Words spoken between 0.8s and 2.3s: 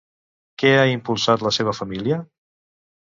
impulsat la seva família?